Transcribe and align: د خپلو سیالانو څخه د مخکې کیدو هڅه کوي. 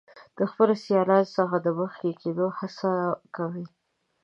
د 0.37 0.39
خپلو 0.51 0.73
سیالانو 0.83 1.33
څخه 1.37 1.55
د 1.65 1.67
مخکې 1.79 2.11
کیدو 2.21 2.45
هڅه 2.59 2.91
کوي. 3.35 3.65